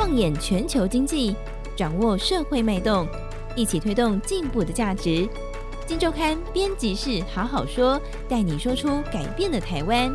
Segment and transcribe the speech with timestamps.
[0.00, 1.36] 放眼全球经济，
[1.76, 3.06] 掌握社会脉动，
[3.54, 5.28] 一起推动进步的价值。
[5.86, 10.10] 金周刊编辑室好好说，带你说出改变的台湾。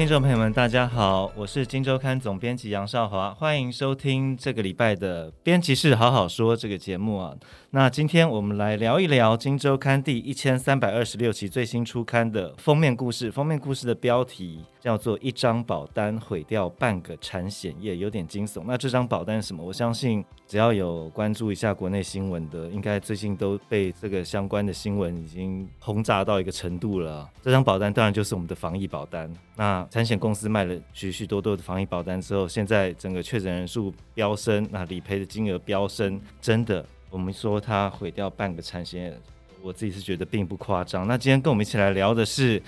[0.00, 7.36] 听众朋友们，大家好，我是金周刊总编辑杨少华，欢迎收听这个礼拜的编辑室好好说这个节目啊。
[7.72, 13.30] 那今天我们来聊一聊《金周刊》第一千三百二十六期最新出刊的封面故事。
[13.30, 18.62] 封面故事的标题叫做“一张保单毁掉半个产险业”，有点惊悚。
[18.66, 19.62] 那这张保单是什么？
[19.62, 27.28] 我相信只要有关注一下国内新闻的，应该最近都被这个相关的新闻已经轰炸到一个程度了。
[27.42, 29.30] 这张保单当然就是我们的防疫保单。
[29.54, 36.86] 那产险公司卖了许许多多的防疫保单之后，现在整个确诊人数飙升，那理赔的金额飙升，真的。
[37.10, 39.12] 我们说它毁掉半个产险，
[39.60, 41.08] 我自己是觉得并不夸张。
[41.08, 42.62] 那今天跟我们一起来聊的是，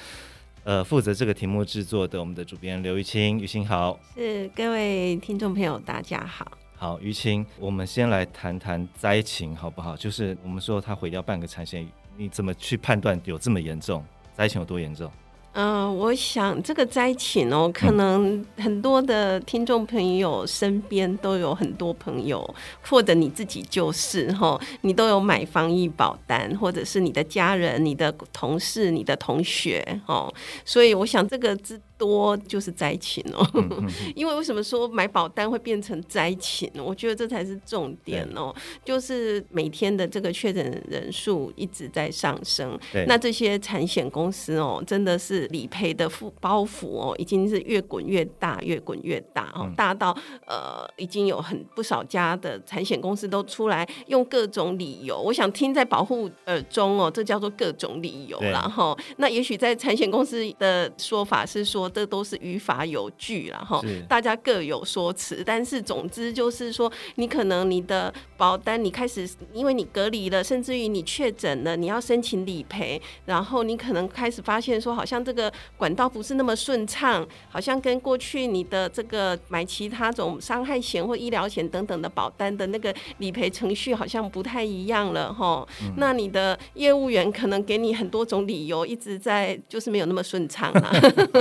[0.65, 4.01] 呃，负责这个题目制作的我们的主编刘玉清，玉清好。
[4.17, 6.51] 是各位听众朋友，大家好。
[6.75, 9.97] 好，于清，我们先来谈谈灾情好不好？
[9.97, 14.05] 就是我们说它毁掉半个产险，你怎么去判断有这么严重？
[14.35, 15.09] 灾情有多严重？
[15.55, 30.33] 嗯、呃，我想这个灾情哦，可能很多的听众朋友身边都有很多朋友，或者你自己就是哈，你都有买防疫保单，或者是你的家人、你的同事、你的同学哦，
[30.65, 33.47] 所以我想这个之多就是灾情哦，
[34.17, 36.69] 因为为什么说买保单会变成灾情？
[36.85, 38.53] 我觉得这才是重点哦，
[38.85, 45.43] 就是每天的这个确诊人数一直在上升，那这些产险公司哦，真的是。
[45.53, 55.21] 理赔的负包袱哦，已经是越滚越大，越滚越大哦，大到呃，已经有很不少家的产险公司都出来用各种理由。
[55.21, 65.43] 我想听在保护耳中哦，这叫做各种理由然后那也许在产险公司的说法是说，这都是于法有据了哈大家各有说辞。
[65.45, 75.53] 但是总之就是说，你可能你的保单你开始因为你隔离了，甚至于你确诊了，你要申请理赔，然后你可能开始发现说，好像这个。
[75.77, 85.67] 管道不是那么顺畅，好像跟过去你的这个买其他种伤害险或医疗险等等的保单的那个理赔程序好像不太一样了哈。
[85.83, 90.93] 嗯、那你的业务员可能给你很多种理由，一直在就是没有那么顺畅啊。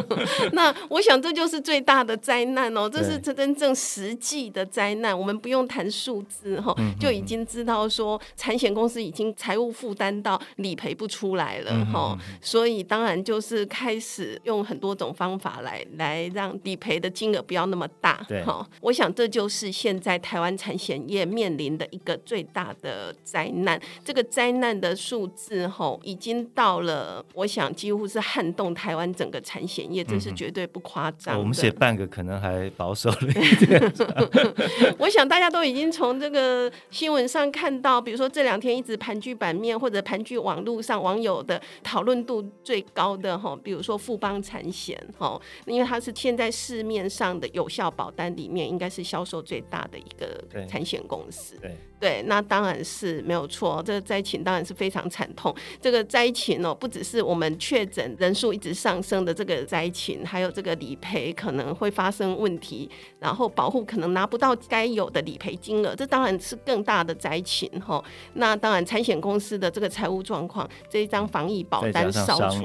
[0.54, 5.18] 那我想这就是最大的灾难哦，这是真正实际的灾难。
[5.18, 12.18] 我们不用谈数字哈，就已经知道说产险公司已经财务负担到理赔不出来了哈。
[12.42, 13.92] 所以当然就是开。
[13.92, 23.78] 开始用很多种方法来来让理赔的金额不要那么大，对，哈，我想这就是现在台湾产险业面临的一个最大的灾难。
[24.06, 31.40] 这个灾难的数字，哈，已经到了，我想几乎是撼动台湾整个产险业，这是绝对不夸张的。
[31.42, 33.94] 我们写半个可能还保守了一点。
[34.98, 43.82] 我想大家都已经从这个新闻上看到，比如说这两天一直盘踞版面或者盘踞网络上网友的讨论度最高的，哈，比如。
[43.82, 51.56] 说富邦产险哦，因为它是现在市面上的有效保单里面，应该是销售最大的一个产险公司。
[51.60, 53.82] 对，对，那当然是没有错。
[53.84, 55.54] 这个灾情当然是非常惨痛。
[55.82, 62.90] 这个灾情哦，不只是我们确诊人数一直上升的这个灾情，还有这个理赔可能会发生问题，
[63.20, 68.04] 然后保护可能拿不到该有的理赔金额，这当然是更大的灾情哈。
[68.34, 72.64] 那当然，产险公司的这个财务状况，这一张防疫保单烧出。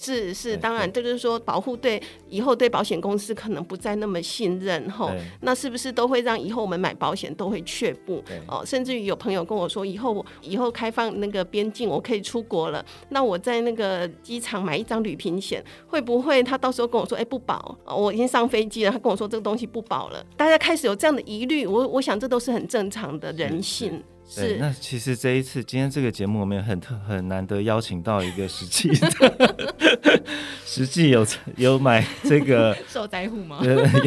[0.00, 5.10] 是是，当然，这就是说，保护对以后对保险公司可能不再那么信任吼，
[5.42, 8.64] 那是不是都会让以后我们买保险都会却步哦？
[8.64, 17.76] 甚至于有朋友跟我说，以后以后开放那个边境，我可以出国了，那我在那个机场买一张旅行险，会不会他到时候跟我说，哎，不保？
[17.86, 24.02] 我已经上飞机了，他跟我说这个东西不保了，大家开始有这样的疑虑，我我想这都是很正常的人性。
[24.36, 30.22] 对，那其实这一次今天这个节目，我们也很特很难得邀请到一个实际的，
[30.64, 31.26] 实际有
[31.56, 33.60] 有买这个受灾户吗？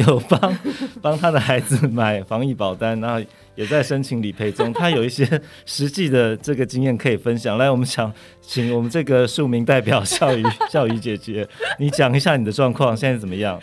[0.06, 0.58] 有帮
[1.02, 3.24] 帮他的孩子买防疫保单，然后。
[3.54, 5.28] 也在申请理赔中，他有一些
[5.64, 7.56] 实际的这个经验可以分享。
[7.56, 11.46] 来，我们想请我们这个庶民代表笑瑜笑瑜姐姐，
[11.78, 13.60] 你讲一下你的状况现在怎么样？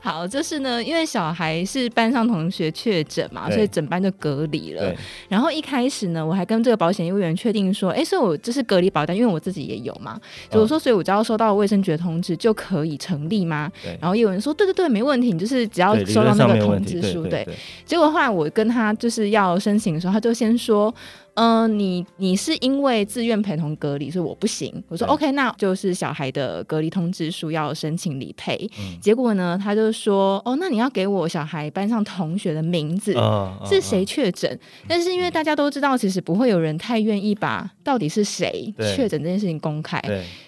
[0.00, 4.94] 好，就是呢，因为小孩是班上同学确诊嘛，所以整班就隔离了。
[5.28, 10.18] 然后一开始呢，我还跟这个保险业务员确定说，哎，所以我这是隔离保单，因为我自己也有嘛。
[10.50, 13.70] 就我说，所以我只要收到卫生局的通知就可以成立吗？
[14.00, 17.24] 然后业务员说，对对对，没问题，你就是只要收到那个通知书。
[17.24, 17.54] 对，对，
[17.84, 19.33] 结果后来我跟他就是。
[19.34, 20.94] 要申请的时候，他就先说，
[21.34, 24.82] 嗯、呃，你你是因为自愿陪同隔离，所以我不行。
[24.88, 28.68] 我说 OK，那就是小孩的隔离通知书要申请理赔。
[28.78, 34.50] 嗯、结果呢，他就说哦，那你要给我小孩班上同学的名字，哦、是谁确诊？
[34.52, 34.58] 哦、
[34.88, 40.00] 但是因为大家都知道，其实不会有人太愿意把到底是谁确诊这件事情公开，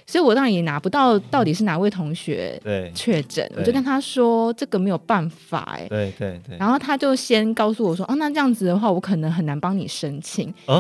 [0.07, 2.61] 所以我当然也拿不到到底是哪位同学
[2.95, 3.51] 确诊。
[3.57, 6.57] 我就跟他说这个没有办法，哎，对对对。
[6.59, 10.53] 然后他就先告诉我说，哦，那这样子的话，我可能很难帮你申请。
[10.67, 10.76] 哦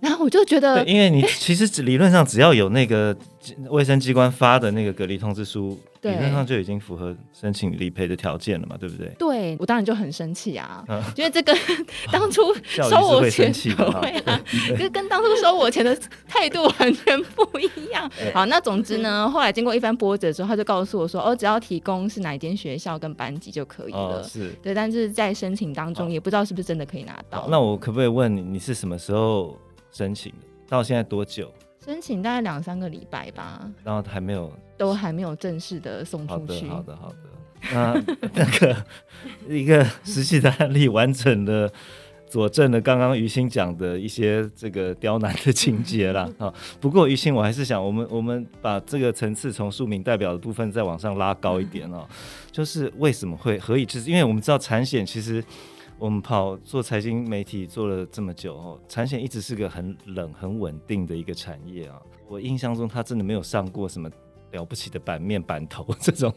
[0.00, 3.16] 然后我就觉得，因为你其实理论上只要有那个
[3.70, 9.08] 卫生机关发的那个隔离通知书，理论上就已经符合申请理赔的条件了嘛，对不对？
[9.18, 10.84] 对，我当然就很生气啊，
[11.16, 11.56] 因为这个
[12.12, 14.38] 当初收我钱 的会啊，
[14.78, 15.98] 就跟当初收我钱的
[16.28, 18.10] 态度完全不一样。
[18.34, 24.22] 好，那总之呢，后来经过一番波折之后，他就告诉我说，哦，只要提供是哪一间学校跟班级就可以了。
[24.22, 27.46] 是对，但是在申请当中也不知道是不是真的可以拿到。
[27.48, 29.56] 那我可不可以问你，你是什么时候？
[29.94, 30.32] 申请
[30.68, 31.50] 到现在多久？
[31.84, 36.66] 申请大概两三个礼拜吧，然后还没有，都还没有正式的送出去。
[36.66, 37.16] 好的，好的，
[37.70, 38.04] 好的。
[38.04, 38.04] 那
[38.34, 38.84] 那个
[39.48, 41.70] 一个实际的案例，完整的
[42.26, 46.28] 佐证了刚刚于心讲的一些这个刁难的情节啦。
[46.38, 52.04] 啊，不过于心，我还是想，我们我们把这个层次从庶民代表的部分再往上拉高一点哦。
[52.50, 54.00] 就是为什么会何以至？
[54.00, 55.44] 因为我们知道产险其实。
[55.98, 62.00] 我们跑做财经媒体做了这么久哦，产险一直是个很冷、很稳定的一个产业啊。
[62.28, 64.10] 我印象中，它真的没有上过什么
[64.52, 66.32] 了不起的版面、版头这种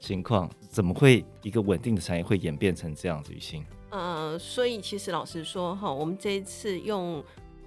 [0.00, 3.32] 情况，怎么会一个稳定的产业会演变成这样子？
[3.32, 7.22] 于心，嗯，所以其实老实说哈，我们这一次用。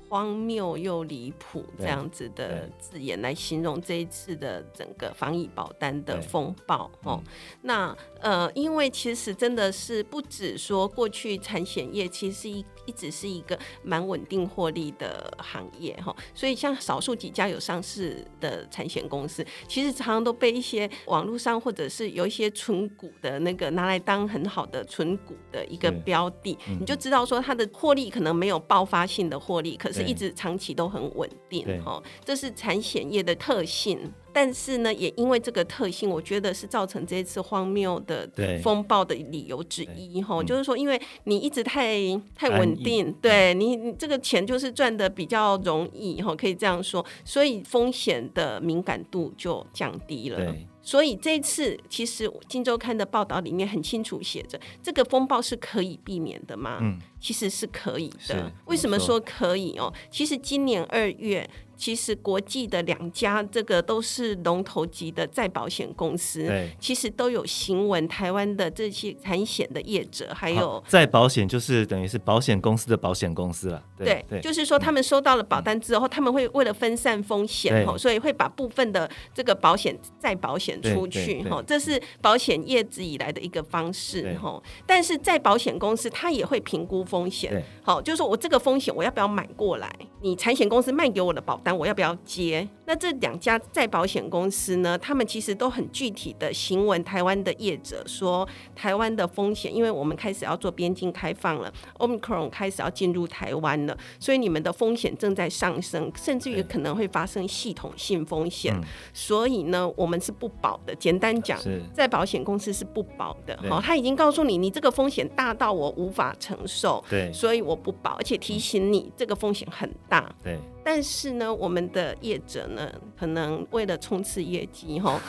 [0.08, 7.22] 荒谬又离谱这样子的字眼来形容这一次的整个防疫保单的风暴哦。
[7.62, 29.96] 那呃，因为其实真的是不止说过去产险业其实一一直是一个蛮稳定获利的行业哈，所以像少数几家有上市的产险公司，其实常常都被一些网络上或者是有一些存股的那个拿来当很好的存股的一个标的，你就知道说它的获利可能没有爆发性的获利，可是。
[29.96, 34.12] 是一直长期都很稳定，哈，这是产险业的特性。
[34.36, 38.30] 但是呢，也因为这个特性，我觉得是造成这一次荒谬的
[38.62, 41.96] 风暴的理由之一，哈，就是说，因为你一直太
[42.36, 50.54] 太稳定，对你，你这个钱就是赚的比较容易，哈，可以这样说，所以风险的敏感度就降低了。
[50.82, 56.80] 所以这次其实《金周刊》的报道里面很清楚写着，这个风暴是可以避免的吗？
[56.82, 58.52] 嗯，其实是可以的。
[58.66, 59.92] 为什么说可以哦？
[60.12, 61.50] 其实今年二月。
[61.76, 68.06] 其实国际的两家这个都是龙头级的再保险公司，对其实都有新闻。
[68.08, 73.84] 台湾的这些产险的业者，还有再保险，就是等于是保险公司的保险公司了。
[73.98, 84.62] 对，就是说他们收到了保单之后，嗯、他们会为了分散风险，哈所以会把部分的这个保险再保险出去，哈，这是保险业子以来的一个方式，哈。
[84.86, 89.94] 但是再保险公司他也会评估风险，好，就是说我这个风险我要不要买过来？
[90.22, 92.68] 你产险公司卖给我的保单，我要不要接？
[92.86, 94.96] 那这两家再保险公司呢？
[94.96, 108.76] 他们其实都很具体的询问台湾的业者说，台湾的风险，因为我们开始要做边境开放了，Omicron 开始要进入台湾了，所以你们的风险正在上升，甚至于可能会发生系统性风险。
[108.76, 110.94] 嗯、所以呢，我们是不保的。
[110.94, 111.60] 简单讲，
[111.92, 113.58] 再是保险公司是不保的。
[113.68, 120.32] 好对，他已经告诉你，你这个风险大到我无法承受，对，所以我不保，而且提醒你，这个风险很大。
[120.44, 120.60] 对。
[120.88, 125.20] 但是呢，我们的业者呢，可能为了冲刺业绩哈，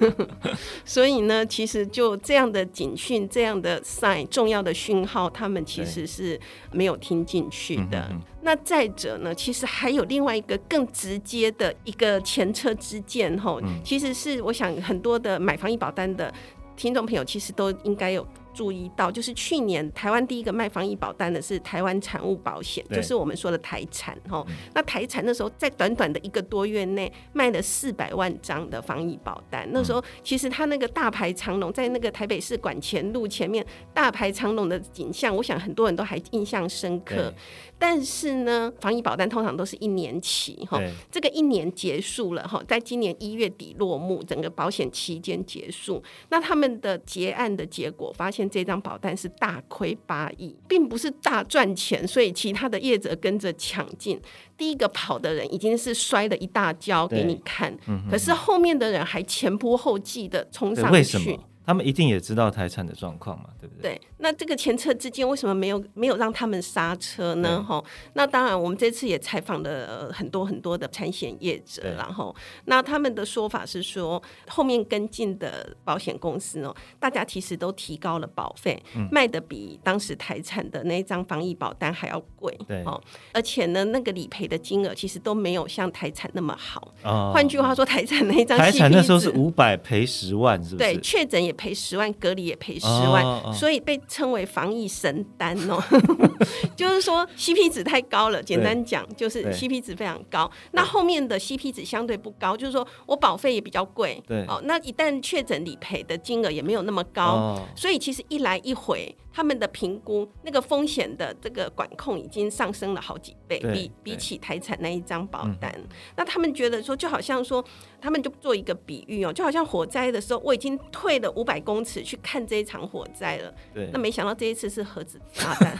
[0.86, 6.40] 所以呢，其实就这样的警讯、这样的 sign 重要的讯号，他们其实是
[6.72, 8.10] 没有听进去的。
[8.40, 16.32] 那再者呢，其实还有另外一个更直接的一个前车之鉴哈，嗯、其实是我想很多的买房医保单的
[16.74, 18.26] 听众朋友，其实都应该有。
[18.56, 24.42] 注意到，就是去年台湾第一个卖防疫保单的是台湾产物保险，就是我们说的台产哈。
[24.48, 37.34] 嗯、那台产那时候在短短的一个多月内卖了四百万张的防疫保单，嗯、那时候其实他那个大排长龙，在那个台北市馆前路前面大排长龙的景象，我想很多人都还印象深刻。
[37.78, 46.02] 但是呢，防疫保单通常都是一年期哈，这个一年结束了哈，在今年一月底落幕，整个保险期间结束。
[46.30, 54.20] 那他们的结案的结果发现，这张保单是大亏八亿，并不是大赚钱，所以其他的业者跟着抢进。
[54.56, 61.38] 第一个跑的人已经是摔了一大跤给你看，嗯、可是后面的人还前仆后继的冲上去。
[61.66, 63.96] 他们一定也知道台产的状况嘛，对不对？
[63.96, 67.60] 对，那这个前车之鉴为什么没有没有让他们刹车呢？
[67.60, 67.82] 哈，
[68.14, 72.34] 那当然，我们这次也采访了很多很多的产险业者，然后
[72.66, 86.94] 那他们的说法是说，后面跟进的保险公司哦，大家其实都提高了保费，嗯、卖的比当时台产的那一张防疫保单还要贵，对，哦，而且呢，那个理赔的金额其实都没有像台产那么好。
[87.02, 90.92] 哦，换句话说，台产那一张，台产那时候是五百赔十万，是不是？
[90.92, 91.55] 对，确诊也。
[91.56, 95.82] 赔十万，隔离也赔十万，所以被称为防疫神丹哦。
[96.76, 100.50] 就是说 CP 值太高了，简单讲就是 CP 值非常高。
[100.72, 104.22] 那后面的 CP 值相对不高，就是说我保费也比较贵。
[104.26, 109.14] 对，哦，那一旦确诊理赔的金额也没有那么高，哦、所以其实一来一回。
[109.36, 115.84] 他们的评估那个风险的这个管控已经上升了好几倍，比比起台产那一张保单，嗯、
[116.16, 117.62] 那他们觉得说，就好像说，
[118.00, 125.78] 他们就做一个比喻哦，就好像火灾的时候，我已经退了五百公尺去看这一场火灾了，对，那没想到这一次是核子炸弹，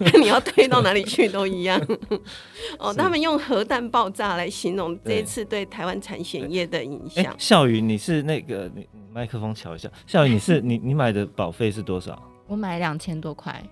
[0.00, 1.80] 看你要退到哪里去都一样。
[2.80, 5.64] 哦，他们用核弹爆炸来形容这一次对。
[5.66, 7.32] 台湾产险业的影响。
[7.38, 8.88] 笑宇，你是那个你。
[9.14, 12.20] 麦克风瞧一下，笑宇，你是 你你买的保费是多少？
[12.48, 13.62] 我买两千多块，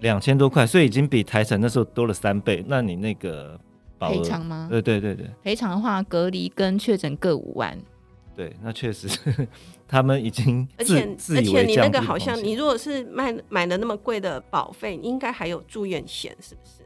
[0.00, 2.62] 两千多块，所以已经比台产那时候多了三倍。
[2.68, 3.58] 那你那个
[3.98, 4.66] 赔偿吗？
[4.70, 7.78] 对对对对，赔偿的话，隔离跟确诊各五万。
[8.36, 9.08] 对，那确实
[9.88, 16.82] 他们已经而且而且你那个好像你如果是卖买了那么贵的保费，应该还有住院险，是不是？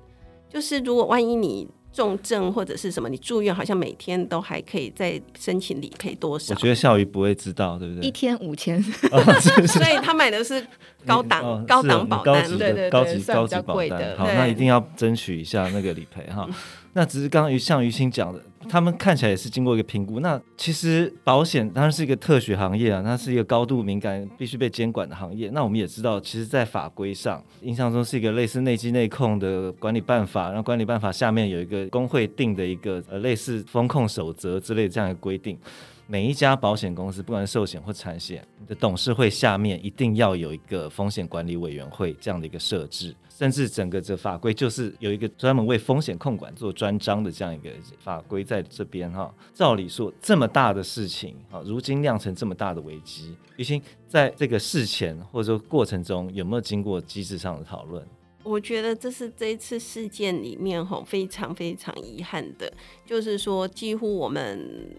[0.49, 1.69] 就是如果万一你。
[1.95, 6.53] 重症或者是什么，你住院好像每天都还可以再申请理赔多少？
[6.53, 8.05] 我觉得笑鱼不会知道，对不对？
[8.05, 10.67] 一天五千， 所以他买的是
[11.07, 14.17] 高档、哦、高档保单，对对对，高级高级保单。
[14.19, 16.49] 好，那一定要争取一下那个理赔哈。
[16.97, 20.21] 那只是刚刚于像于心讲的，他们看起来也是经过一个评估。
[20.21, 25.51] 那其实保险当然是一个特许行业啊，它是一个高度敏感、必须被监管的行业。
[25.53, 35.59] 那我们也知道，其实，在法规上，印象中是一个类似内机内控的管理办法，然后管理办法下面有一个工会定的一个呃类似风控守则之类的这样一个规定。
[36.07, 49.35] 每一家保险公司，不管是寿险或产险的董事会下面，一定要有一个风险管理委员会这样的一个设置，甚至整个这法规就是有一个专门为风险控管做专章的这样一个法规在这边哈。
[49.53, 58.07] 照理说，这么大的事情，哈，如今酿成这么大的危机，于心在这个事前或者说过程中有没有经过机制上的讨论？
[58.45, 62.73] 我觉得这是这一次事件里面哈非常非常遗憾的，
[63.05, 64.97] 就是说几乎我们。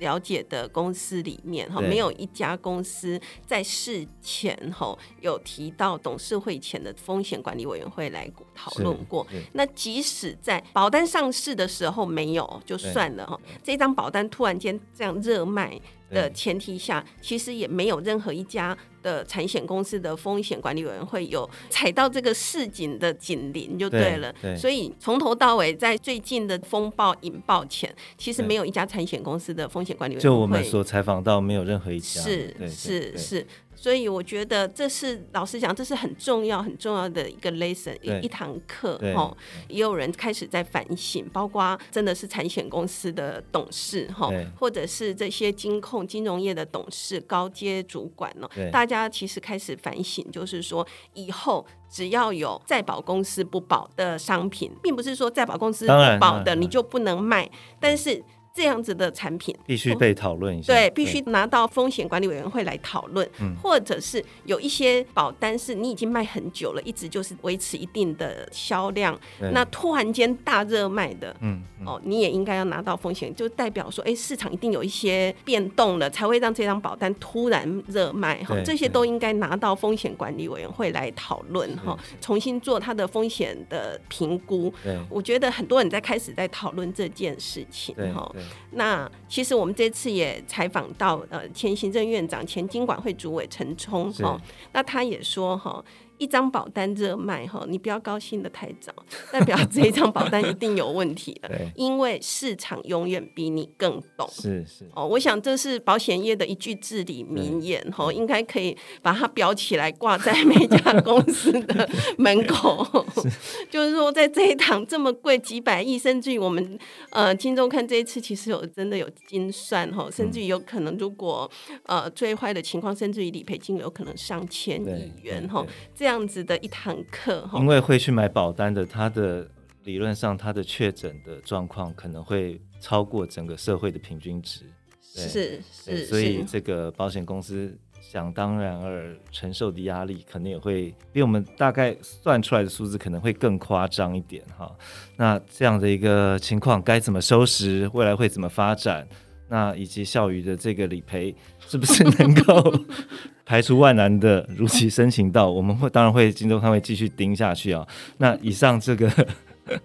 [0.00, 9.26] 了解的公司里面哈，没有一家公司在事前哈有提到董事会前的风险管理委员会来讨论过。
[9.52, 15.80] 那即使在保单上市的时候没有就算了哈，这张保单突然间这样热卖
[16.10, 18.76] 的前提下，其实也没有任何一家。
[19.02, 33.46] 的产险公司的风险管理委员会有踩到这个市井的警铃就对了，对对，所以从头到尾在最近的风暴引爆前，其实没有一家产险公司的风险管理委员会，就我们所采访到没有任何一家，是是是。
[33.80, 39.34] 所以我觉得这是老实讲，这是很重要很重要的一个 lesson 一一堂课哈。
[39.68, 58.22] 也有人开始在反省，包括真的是产险公司的董事哈，或者是这些金控金融业的董事高阶主管呢，大家其实开始反省，就是说以后只要有再保公司不保的商品，并不是说再保公司不保的你就不能卖，但是。
[58.54, 59.56] 这样子的产品。
[59.66, 69.18] 必须被讨论一下，对，必须拿到风险管理委员会来讨论，嗯，或者是有一些保单是你已经卖很久了，一直就是维持一定的销量，
[69.52, 84.72] 那突然间大热卖的，嗯，哦，你也应该要拿到风险，就代表说，哎，市场一定有一些变动了，才会让这张保单突然热卖，哈，这些都应该拿到风险管理委员会来讨论，哈，重新做它的风险的评估。
[85.08, 88.30] 我觉得很多人在开始在讨论这件事情，哈。
[88.72, 94.40] 那其实我们这次也采访到呃前行政院长、前经管会主委陈冲哈，
[94.72, 95.84] 那他也说哈。
[96.20, 98.92] 一张保单热卖哈，你不要高兴的太早，
[99.32, 101.48] 代表这一张保单一定有问题了。
[101.48, 104.28] 对，因为市场永远比你更懂。
[104.30, 112.86] 是是哦，我想这是保险业的一句至理名言哈，对应该可以把它裱起来挂在每家公司的门口。
[113.16, 121.50] 是就是说，在这一档这么贵几百亿，甚至于我们呃，金周看这一次其实有真的有精算哈，甚至于有可能如果
[121.84, 126.09] 呃最坏的情况，甚至于理赔金额有可能上千亿元哈，这样。
[126.10, 129.48] 这样子的一堂课，因为会去买保单的，他的
[129.84, 134.62] 理论上他的确诊的状况可能会超过整个社会的平均值，
[135.00, 144.76] 是是，所以这个保险公司想当然而承受的压力，可能也会比我们大概算出来的数字可能会更夸张一点哈。
[145.16, 147.88] 那这样的一个情况该怎么收拾？
[147.94, 149.06] 未来会怎么发展？
[149.50, 152.72] 那以及孝瑜的这个理赔是不是能够
[153.44, 155.50] 排除万难的如期申请到？
[155.50, 157.84] 我们会当然会，今周刊会继续盯下去啊。
[158.18, 159.10] 那以上这个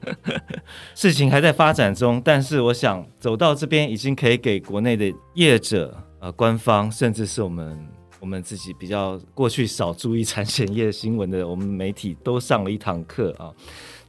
[0.93, 7.87] 事情还在发展中，但是我想走到这边已经可以给国内的业者、呃官方，甚至是我们
[8.19, 13.49] 我们自己比较过去少注意产险业新闻的我们媒体都上了一堂课啊。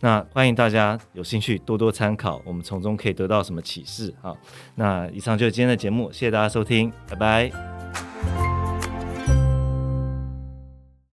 [0.00, 4.34] 那欢迎大家有兴趣多多参考，我们从中可以得到什么启示啊？
[4.74, 7.75] 那以上就是今天的节目，谢谢大家收听，拜拜。